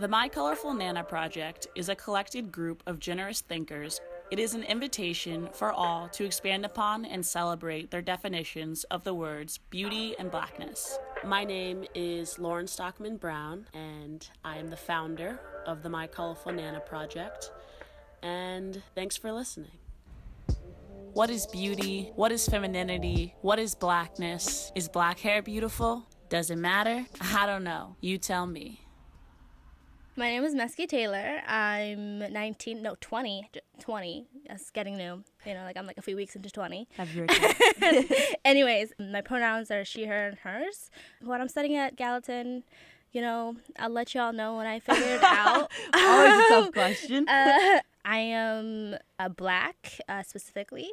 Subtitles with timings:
[0.00, 4.00] The My Colorful Nana Project is a collected group of generous thinkers.
[4.30, 9.12] It is an invitation for all to expand upon and celebrate their definitions of the
[9.12, 10.98] words beauty and blackness.
[11.22, 16.52] My name is Lauren Stockman Brown, and I am the founder of the My Colorful
[16.52, 17.52] Nana Project.
[18.22, 19.76] And thanks for listening.
[21.12, 22.10] What is beauty?
[22.14, 23.34] What is femininity?
[23.42, 24.72] What is blackness?
[24.74, 26.06] Is black hair beautiful?
[26.30, 27.04] Does it matter?
[27.20, 27.96] I don't know.
[28.00, 28.80] You tell me.
[30.16, 31.40] My name is Mesky Taylor.
[31.46, 33.48] I'm 19, no, 20.
[33.78, 34.26] 20.
[34.48, 35.22] That's getting new.
[35.46, 36.88] You know, like I'm like a few weeks into 20.
[36.96, 37.26] Have your
[38.44, 40.90] Anyways, my pronouns are she, her, and hers.
[41.22, 42.64] What I'm studying at Gallatin,
[43.12, 45.70] you know, I'll let y'all know when I figure it out.
[45.94, 47.28] Always a tough question.
[47.28, 50.90] Uh, I am a black, uh, specifically.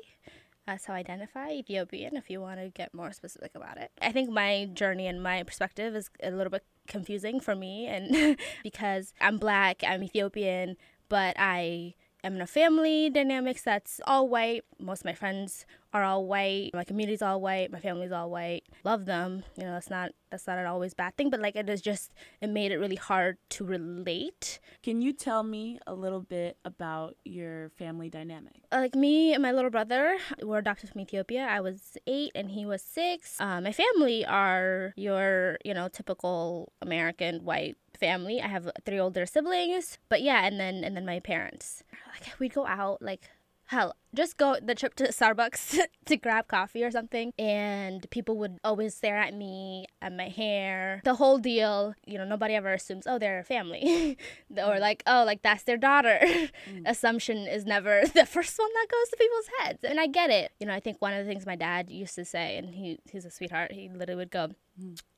[0.68, 3.90] That's how I identify Ethiopian, if you want to get more specific about it.
[4.02, 8.38] I think my journey and my perspective is a little bit confusing for me, and
[8.64, 10.78] because I'm black, I'm Ethiopian,
[11.10, 11.96] but I
[12.28, 14.64] am in a family dynamics that's all white.
[14.80, 16.72] Most of my friends are all white.
[16.74, 17.72] My community's all white.
[17.72, 18.64] My family's all white.
[18.84, 19.44] Love them.
[19.58, 22.14] You know, that's not that's not an always bad thing, but like it is just
[22.42, 24.60] it made it really hard to relate.
[24.84, 28.62] Can you tell me a little bit about your family dynamic?
[28.72, 31.48] Uh, like me and my little brother were adopted from Ethiopia.
[31.50, 33.40] I was eight and he was six.
[33.40, 38.42] Uh, my family are your you know typical American white family.
[38.42, 41.84] I have three older siblings, but yeah, and then and then my parents.
[42.14, 43.30] Like we'd go out like
[43.68, 48.58] hell just go the trip to Starbucks to grab coffee or something and people would
[48.64, 53.06] always stare at me at my hair the whole deal you know nobody ever assumes
[53.06, 54.18] oh they're a family
[54.58, 56.82] or like oh like that's their daughter mm.
[56.86, 60.52] assumption is never the first one that goes to people's heads and I get it
[60.60, 63.00] you know I think one of the things my dad used to say and he
[63.12, 64.56] he's a sweetheart he literally would go mm.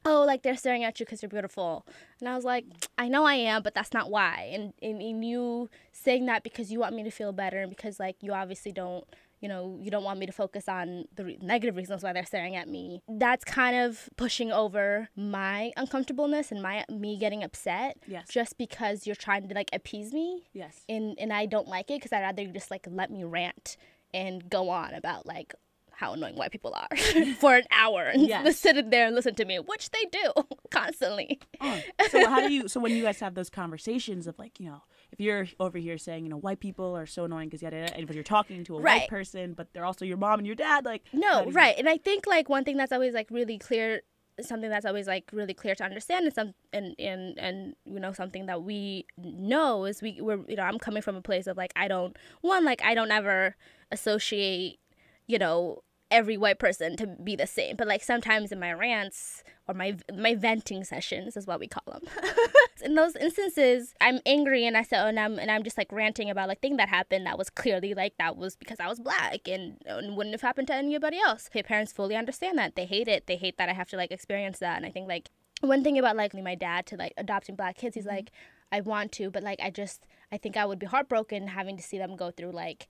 [0.06, 1.86] Oh like they're staring at you because you're beautiful.
[2.20, 2.66] And I was like
[2.98, 4.50] I know I am but that's not why.
[4.54, 8.00] And, and, and you saying that because you want me to feel better and because
[8.00, 9.06] like you obviously don't
[9.42, 12.26] you know you don't want me to focus on the re- negative reasons why they're
[12.26, 13.02] staring at me.
[13.08, 18.28] That's kind of pushing over my uncomfortableness and my me getting upset yes.
[18.30, 20.44] just because you're trying to like appease me.
[20.54, 20.83] Yes.
[20.89, 23.78] And and i don't like it because i'd rather you just like let me rant
[24.14, 25.54] and go on about like
[25.99, 26.98] how annoying white people are
[27.39, 28.58] for an hour and yes.
[28.58, 30.32] sit in there and listen to me, which they do
[30.71, 31.39] constantly.
[31.60, 31.82] Oh.
[32.10, 32.67] So how do you?
[32.70, 35.98] So when you guys have those conversations of like, you know, if you're over here
[35.98, 38.77] saying, you know, white people are so annoying because yada, and if you're talking to
[38.77, 39.02] a right.
[39.02, 41.76] white person, but they're also your mom and your dad, like no, right.
[41.77, 44.02] And I think like one thing that's always like really clear
[44.42, 48.14] something that's always like really clear to understand and some and and and you know
[48.14, 51.58] something that we know is we we're you know I'm coming from a place of
[51.58, 53.58] like I don't one like I don't ever
[53.92, 54.80] associate
[55.27, 57.75] you know every white person to be the same.
[57.75, 61.83] But like sometimes in my rants or my my venting sessions is what we call
[61.87, 62.02] them.
[62.83, 65.92] in those instances, I'm angry and I say, oh, and I'm and I'm just like
[65.92, 68.99] ranting about like thing that happened that was clearly like that was because I was
[68.99, 71.49] black and, and wouldn't have happened to anybody else.
[71.53, 72.76] My parents fully understand that.
[72.76, 73.27] They hate it.
[73.27, 74.77] They hate that I have to like experience that.
[74.77, 75.30] And I think like
[75.61, 78.15] one thing about like my dad to like adopting black kids, he's mm-hmm.
[78.15, 78.31] like,
[78.71, 81.83] I want to, but like I just I think I would be heartbroken having to
[81.83, 82.87] see them go through like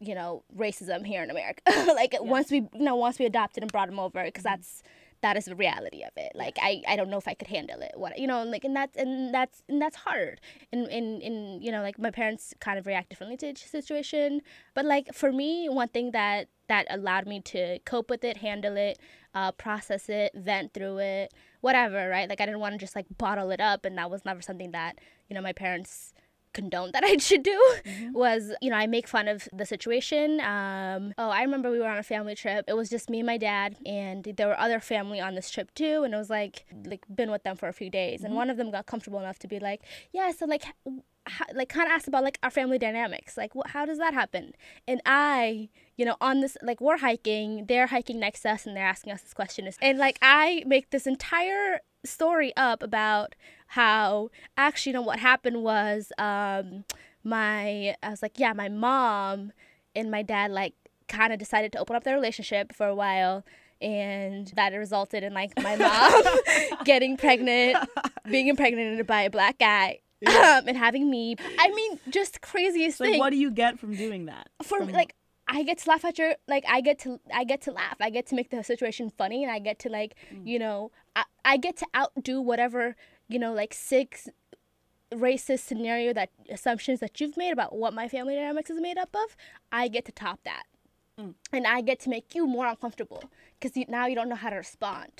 [0.00, 1.62] you know racism here in America.
[1.94, 2.22] like yes.
[2.22, 4.54] once we you know once we adopted and brought them over because mm-hmm.
[4.54, 4.82] that's
[5.22, 6.32] that is the reality of it.
[6.34, 7.92] Like I, I don't know if I could handle it.
[7.94, 10.40] What you know, like and that's and that's and that's hard.
[10.72, 14.40] And and and you know, like my parents kind of react differently to the situation.
[14.74, 18.76] But like for me, one thing that that allowed me to cope with it, handle
[18.76, 18.98] it,
[19.34, 22.28] uh, process it, vent through it, whatever, right?
[22.28, 24.70] Like I didn't want to just like bottle it up, and that was never something
[24.70, 26.14] that you know my parents
[26.52, 28.12] condoned that I should do mm-hmm.
[28.12, 30.40] was, you know, I make fun of the situation.
[30.40, 32.64] Um, oh, I remember we were on a family trip.
[32.68, 35.72] It was just me and my dad, and there were other family on this trip
[35.74, 36.02] too.
[36.04, 38.26] And it was like, like been with them for a few days, mm-hmm.
[38.26, 40.64] and one of them got comfortable enough to be like, yeah, so like.
[41.26, 44.14] How, like kind of asked about like our family dynamics like wh- how does that
[44.14, 44.52] happen
[44.88, 45.68] and i
[45.98, 49.12] you know on this like we're hiking they're hiking next to us and they're asking
[49.12, 53.34] us this question and like i make this entire story up about
[53.70, 56.84] how actually, you know, what happened was um,
[57.22, 59.52] my, I was like, yeah, my mom
[59.94, 60.74] and my dad, like,
[61.06, 63.44] kind of decided to open up their relationship for a while
[63.80, 66.22] and that resulted in like my mom
[66.84, 67.76] getting pregnant,
[68.28, 70.00] being impregnated by a black guy.
[70.22, 70.58] Yeah.
[70.58, 73.18] Um, and having me, I mean, just craziest so thing.
[73.18, 74.50] What do you get from doing that?
[74.62, 74.92] For from...
[74.92, 75.14] like,
[75.48, 77.96] I get to laugh at your like I get to I get to laugh.
[78.00, 80.46] I get to make the situation funny and I get to like, mm.
[80.46, 82.96] you know, I, I get to outdo whatever,
[83.30, 84.28] you know, like six
[85.12, 89.14] racist scenario that assumptions that you've made about what my family dynamics is made up
[89.14, 89.36] of.
[89.72, 90.64] I get to top that.
[91.18, 91.34] Mm.
[91.52, 93.24] And I get to make you more uncomfortable
[93.58, 95.10] because now you don't know how to respond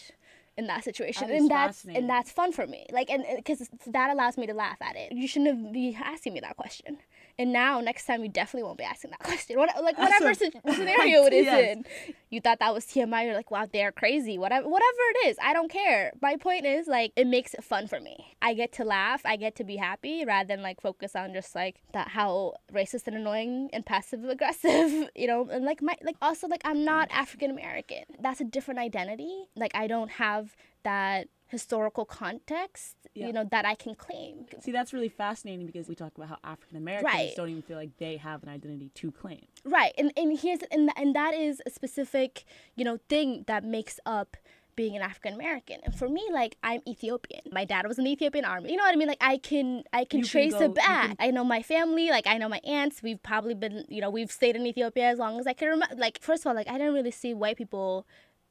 [0.56, 4.10] in that situation That and that's and that's fun for me like and because that
[4.10, 6.98] allows me to laugh at it you shouldn't be asking me that question
[7.40, 9.56] and now next time you definitely won't be asking that question.
[9.58, 10.34] What, like whatever a-
[10.74, 11.76] scenario it is Yes.
[11.76, 11.84] in.
[12.32, 14.36] You thought that was tmi you're like wow they're crazy.
[14.38, 16.12] Whatever whatever it is i don't care.
[16.20, 18.16] My point is like it makes it fun for me.
[18.42, 21.54] I get to laugh i get to be happy rather than like focus on just
[21.54, 26.16] like that how racist and annoying and passive aggressive you know and like my like
[26.22, 28.04] also like i'm not african american.
[28.20, 29.34] That's a different identity.
[29.56, 30.54] Like i don't have
[30.84, 33.26] that historical context Yeah.
[33.26, 36.38] you know that i can claim See, that's really fascinating because we talk about how
[36.44, 37.32] African Americans Right.
[37.36, 39.44] don't even feel like they have an identity to claim.
[39.64, 42.44] right and and here's and and that is a specific
[42.76, 44.36] you know thing that makes up
[44.76, 45.78] being an African American.
[45.84, 47.42] And for me, like I'm Ethiopian.
[47.52, 48.70] My dad was in the Ethiopian army.
[48.70, 49.08] You know what I mean?
[49.08, 51.08] Like I can I can You can trace go- it back.
[51.08, 53.02] can- I know my family, like I know my aunts.
[53.02, 55.96] We've probably been, you know, we've stayed in Ethiopia as long as I can remember.
[55.96, 58.06] Like first of all, like I didn't really see white people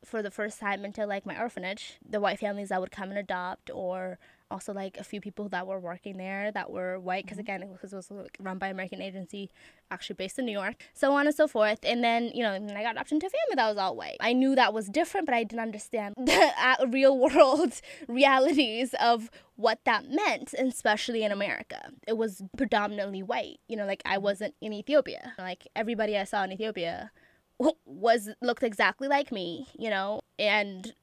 [0.05, 1.97] for the first time into like my orphanage.
[2.07, 4.19] The white families that would come and adopt or
[4.51, 7.69] also like a few people that were working there that were white because again it
[7.69, 9.49] was, it was like, run by American agency
[9.91, 11.79] actually based in New York, so on and so forth.
[11.83, 14.17] And then, you know, then I got adopted into a family that was all white.
[14.19, 17.73] I knew that was different, but I didn't understand the uh, real world
[18.07, 21.91] realities of what that meant, especially in America.
[22.07, 23.59] It was predominantly white.
[23.67, 25.33] You know, like I wasn't in Ethiopia.
[25.37, 27.11] Like everybody I saw in Ethiopia
[27.85, 30.93] was looked exactly like me, you know, and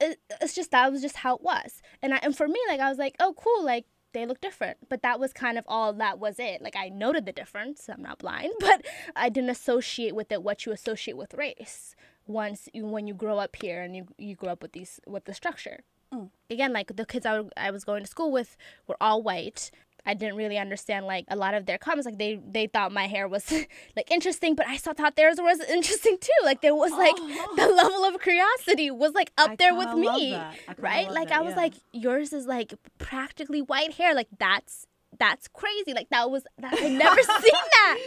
[0.00, 1.82] it, it's just that was just how it was.
[2.02, 4.88] And I, and for me, like I was like, oh, cool, like they look different.
[4.88, 6.62] But that was kind of all that was it.
[6.62, 7.88] Like I noted the difference.
[7.88, 8.86] I'm not blind, but
[9.16, 11.94] I didn't associate with it what you associate with race.
[12.26, 15.24] Once you, when you grow up here and you you grow up with these with
[15.24, 15.80] the structure.
[16.12, 16.30] Mm.
[16.50, 18.56] Again, like the kids I, w- I was going to school with
[18.86, 19.70] were all white.
[20.08, 22.06] I didn't really understand like a lot of their comments.
[22.06, 23.52] Like they they thought my hair was
[23.96, 26.44] like interesting, but I still thought theirs was interesting too.
[26.44, 27.54] Like there was like oh.
[27.56, 30.54] the level of curiosity was like up I there with me, that.
[30.66, 31.10] I kinda right?
[31.10, 31.60] Like that, I was yeah.
[31.60, 34.14] like yours is like practically white hair.
[34.14, 34.86] Like that's
[35.18, 35.92] that's crazy.
[35.94, 37.98] Like that was that I've never seen that.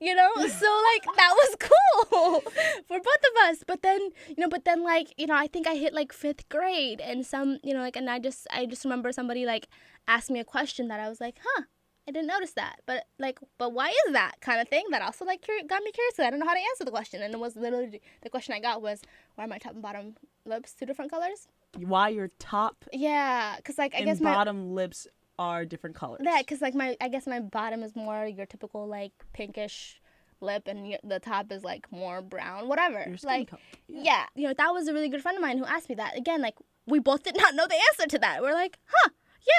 [0.00, 0.30] You know?
[0.36, 2.40] So like that was cool
[2.88, 3.64] for both of us.
[3.66, 6.48] But then, you know, but then like, you know, I think I hit like 5th
[6.48, 9.68] grade and some, you know, like and I just I just remember somebody like
[10.06, 11.62] asked me a question that I was like, "Huh,
[12.06, 15.24] I didn't notice that." But like, but why is that kind of thing that also
[15.24, 16.18] like cur- got me curious.
[16.18, 17.22] I don't know how to answer the question.
[17.22, 19.00] And it was literally the question I got was,
[19.34, 23.76] "Why are my top and bottom lips two different colors?" Why your top Yeah, cuz
[23.76, 25.06] like I and guess my bottom lips
[25.38, 26.20] are different colors.
[26.24, 30.00] Yeah, because like my, I guess my bottom is more your typical like pinkish
[30.40, 33.06] lip, and the top is like more brown, whatever.
[33.22, 33.62] Like, color.
[33.86, 34.26] yeah.
[34.34, 36.16] you know, that was a really good friend of mine who asked me that.
[36.16, 36.54] Again, like
[36.86, 38.42] we both did not know the answer to that.
[38.42, 39.10] We're like, huh,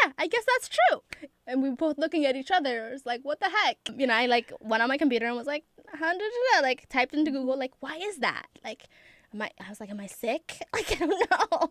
[0.04, 1.30] yeah, I guess that's true.
[1.48, 2.90] And we both looking at each other.
[2.90, 3.78] It's like, what the heck?
[3.98, 6.62] You know, I like went on my computer and was like, "Huh, da, da, da,"
[6.62, 8.48] like typed into Google, like, why is that?
[8.64, 8.88] Like.
[9.34, 10.62] Am I, I was like, am I sick?
[10.74, 11.70] Like, I don't know.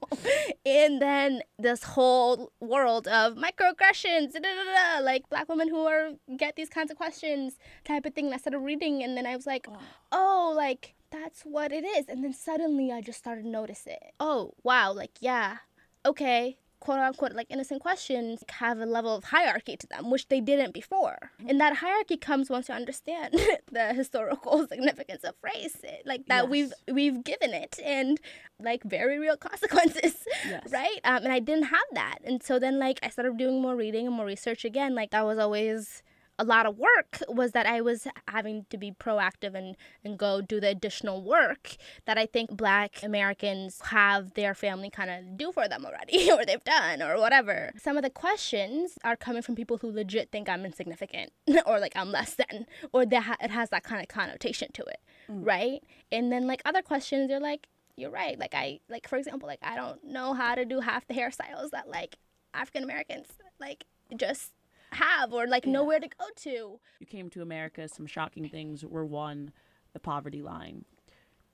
[0.66, 5.86] and then this whole world of microaggressions, da, da, da, da, like black women who
[5.86, 8.26] are get these kinds of questions type of thing.
[8.26, 9.66] And I started reading, and then I was like,
[10.12, 12.06] oh, like that's what it is.
[12.08, 14.12] And then suddenly I just started to notice it.
[14.20, 15.58] Oh, wow, like yeah,
[16.04, 20.40] okay, quote unquote, like innocent questions have a level of hierarchy to them, which they
[20.40, 21.30] didn't before.
[21.46, 23.34] And that hierarchy comes once you understand
[23.72, 26.50] the historical significance of race, like that Yes.
[26.50, 28.18] we've we've given it, and
[28.60, 30.70] like very real consequences, Yes.
[30.72, 30.98] right?
[31.04, 34.06] Um, and I didn't have that, and so then like I started doing more reading
[34.06, 34.94] and more research again.
[34.94, 36.02] Like that was always
[36.38, 40.40] a lot of work was that I was having to be proactive and, and go
[40.40, 45.50] do the additional work that I think black Americans have their family kind of do
[45.50, 47.72] for them already or they've done or whatever.
[47.76, 51.32] Some of the questions are coming from people who legit think I'm insignificant
[51.66, 54.82] or like I'm less than or that ha- it has that kind of connotation to
[54.82, 55.44] it, mm.
[55.44, 55.82] right?
[56.12, 57.66] And then like other questions they're like
[57.96, 58.38] you're right.
[58.38, 61.70] Like I like for example, like I don't know how to do half the hairstyles
[61.70, 62.16] that like
[62.54, 63.26] African Americans
[63.58, 63.84] like
[64.16, 64.52] just
[64.92, 66.80] have or like know where to go to.
[67.00, 69.52] you came to America, some shocking things were one,
[69.92, 70.84] the poverty line.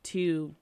[0.03, 0.55] Two,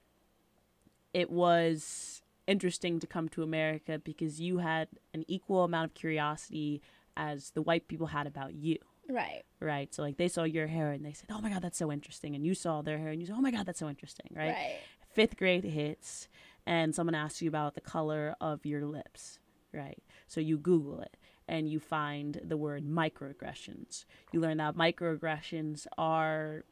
[1.13, 6.81] it was interesting to come to America because you had an equal amount of curiosity
[7.15, 8.77] as the white people had about you.
[9.09, 9.43] Right.
[9.59, 9.93] Right.
[9.93, 12.35] So like they saw your hair and they said, Oh my god, that's so interesting
[12.35, 14.53] and you saw their hair and you said, Oh my god, that's so interesting, right?
[14.53, 14.79] Right.
[15.13, 16.27] Fifth grade hits
[16.65, 19.39] and someone asks you about the color of your lips,
[19.73, 20.01] right?
[20.27, 21.15] So you Google it
[21.47, 24.05] and you find the word microaggressions.
[24.31, 26.63] You learn that microaggressions are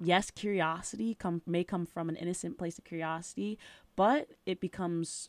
[0.00, 3.58] yes, curiosity come may come from an innocent place of curiosity,
[3.96, 5.28] but it becomes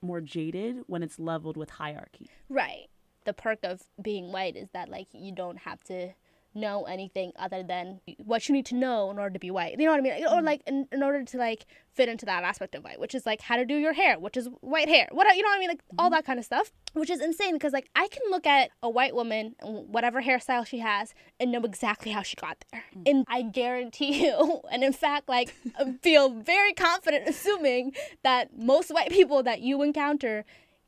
[0.00, 2.28] more jaded when it's leveled with hierarchy.
[2.48, 2.88] Right.
[3.24, 6.12] The perk of being white is that like you don't have to
[6.54, 9.72] know anything other than what you need to know in order to be white.
[9.78, 10.12] You know what I mean?
[10.24, 10.44] Or Mm-hmm.
[10.46, 13.40] like in, in order to like fit into that aspect of white, which is like
[13.40, 15.08] how to do your hair, which is white hair.
[15.12, 15.68] What you know what I mean?
[15.68, 16.14] Like all Mm-hmm.
[16.14, 19.14] that kind of stuff, which is insane because like I can look at a white
[19.14, 22.84] woman, whatever hairstyle she has, and know exactly how she got there.
[22.96, 23.10] Mm.
[23.10, 25.54] And I guarantee you, and in fact, like
[26.02, 27.92] feel very confident assuming
[28.22, 30.44] that most white people that you encounter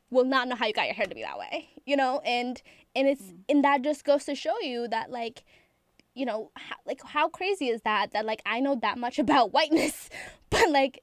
[0.09, 2.21] will not know how you got your hair to be that way you know?
[2.23, 2.61] And
[2.95, 3.39] and it's mm.
[3.49, 5.43] and that just goes to show you that like
[6.13, 9.53] you know how, like how crazy is that that like i know that much about
[9.53, 10.09] whiteness
[10.49, 11.01] but like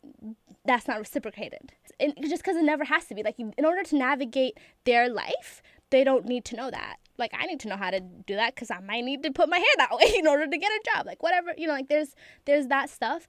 [0.67, 1.73] that's not reciprocated.
[2.01, 5.09] And just because it never has to be like you- in order to navigate their
[5.09, 6.97] life they don't need to know that.
[7.17, 9.49] Like i need to know how to do that because i might need to put
[9.49, 11.89] my hair that way in order to get a job like whatever you know like
[11.89, 13.27] there's there's that stuff.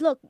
[0.00, 0.20] Look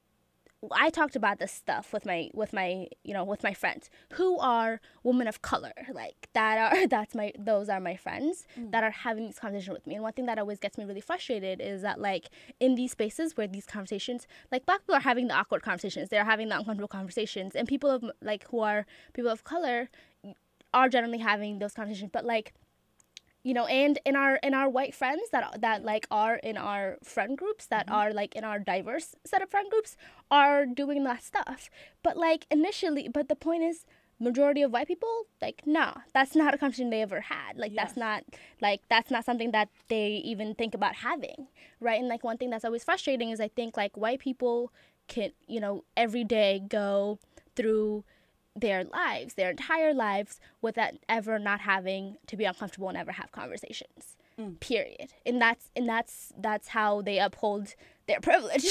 [0.73, 4.38] I talked about this stuff with my with my you know with my friends who
[4.38, 8.70] are women of color like that are that's my those are my friends mm.
[8.73, 9.94] that are having these conversations with me.
[9.94, 12.30] And one thing that always gets me really frustrated is that like
[12.61, 16.25] in these spaces where these conversations like black people are having the awkward conversations they're
[16.25, 19.88] having the uncomfortable conversations and people of like who are people of color
[20.76, 22.11] are generally having those conversations.
[22.12, 22.52] But like
[23.46, 26.98] you know and in our in our white friends that that like are in our
[27.04, 27.94] friend groups that mm-hmm.
[27.94, 29.96] are like in our diverse set of friend groups
[30.32, 31.70] are doing that stuff.
[32.02, 33.86] But like initially but the point is
[34.18, 37.56] majority of white people like no that's not a conversation they ever had.
[37.56, 38.24] Like that's not
[38.60, 41.46] like that's not something that they even think about having
[41.78, 42.00] right?
[42.00, 44.72] And like one thing that's always frustrating is i think like white people
[45.06, 47.20] can you know every day go
[47.54, 48.04] through
[48.56, 53.30] their lives, their entire lives, without ever not having to be uncomfortable and ever have
[53.30, 54.16] conversations.
[54.40, 54.58] Mm.
[54.60, 55.12] Period.
[55.25, 57.75] And that's and that's that's how they uphold
[58.06, 58.64] their privilege.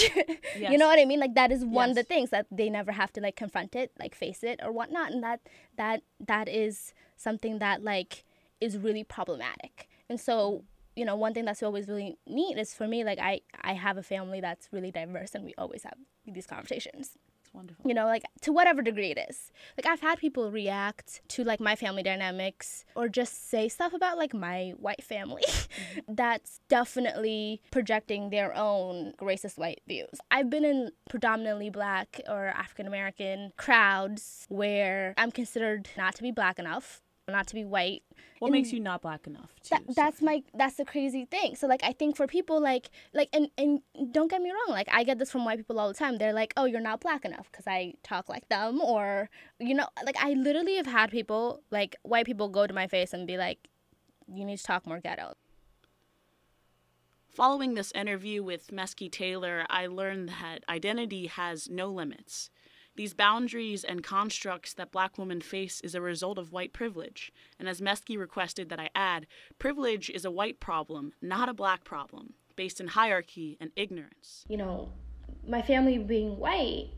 [0.56, 1.20] you know what I mean?
[1.20, 3.92] Like that is one of the things that they never have to like confront it,
[4.00, 5.12] like face it or whatnot.
[5.12, 5.42] And that
[5.78, 8.26] that that is something that like
[8.60, 9.88] is really problematic.
[10.10, 10.64] And so
[10.96, 13.98] you know, one thing that's always really neat is for me, like I I have
[13.98, 17.18] a family that's really diverse, and we always have these conversations
[17.56, 17.88] wonderful.
[17.88, 19.52] you know like to whatever degree it is.
[19.78, 24.18] Like i've had people react to like my family dynamics or just say stuff about
[24.18, 26.14] like my white family mm-hmm.
[26.14, 30.20] that's definitely projecting their own racist white views.
[30.32, 36.32] I've been in predominantly black or african american crowds where i'm considered not to be
[36.32, 38.04] black enough not to be white
[38.40, 39.52] What makes you not black enough?
[39.64, 42.90] Too, that, that's my that's the crazy thing so like i think for people like
[43.14, 45.88] like and and don't get me wrong like i get this from white people all
[45.88, 49.30] the time they're like oh you're not black enough because i talk like them or
[49.60, 53.12] you know like i literally have had people like white people go to my face
[53.14, 53.70] and be like
[54.32, 55.34] you need to talk more ghetto
[57.36, 62.50] Following this interview with Mesky Taylor, I learned that identity has no limits.
[62.96, 67.32] These boundaries and constructs that black women face is a result of white privilege.
[67.60, 69.28] And as Mesky requested that I add,
[69.60, 74.46] privilege is a white problem, not a black problem, based in hierarchy and ignorance.
[74.48, 74.90] you know,
[75.48, 76.90] my family being white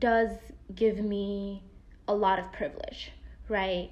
[0.00, 0.30] does
[0.74, 1.62] give me
[2.08, 3.12] a lot of privilege,
[3.48, 3.90] right?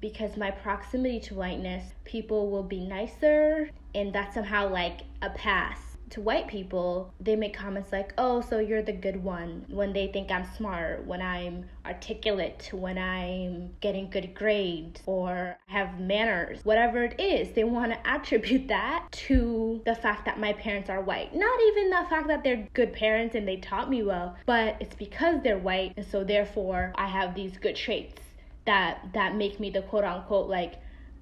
[0.00, 5.87] Because my proximity to whiteness, people will be nicer, and that's somehow like a pass.
[6.10, 10.06] To white people, they make comments like, oh, so you're the good one when they
[10.08, 17.04] think I'm smart, when I'm articulate, when I'm getting good grades, or have manners, whatever
[17.04, 17.52] it is.
[17.52, 21.34] They want to attribute that to the fact that my parents are white.
[21.34, 24.94] Not even the fact that they're good parents and they taught me well, but it's
[24.94, 28.22] because they're white, and so therefore I have these good traits
[28.64, 30.74] that that make me the quote unquote like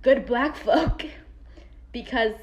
[0.02, 1.05] good black folk
[1.93, 2.35] because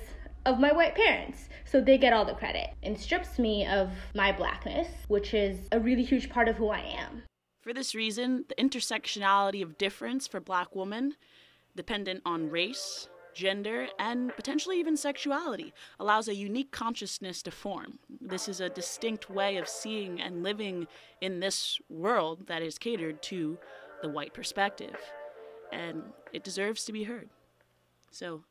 [0.45, 1.49] of my white parents.
[1.65, 5.79] So they get all the credit and strips me of my blackness, which is a
[5.79, 7.23] really huge part of who I am.
[7.61, 11.15] For this reason, the intersectionality of difference for black women,
[11.75, 17.99] dependent on race, gender, and potentially even sexuality, allows a unique consciousness to form.
[18.21, 20.87] This is a distinct way of seeing and living
[21.21, 23.57] in this world that is catered to
[24.01, 24.95] the white perspective.
[25.71, 27.29] And it deserves to be heard.
[28.11, 28.43] So,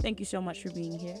[0.00, 1.16] thank you so much for being here.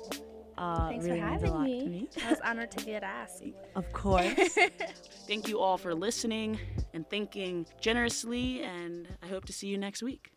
[0.56, 1.80] Uh, Thanks really for having me.
[1.84, 2.08] to me.
[2.24, 3.44] I was honored to get asked.
[3.76, 4.58] Of course.
[5.28, 6.58] Thank you all for listening
[6.92, 10.32] and thinking generously, and I hope to see you next week.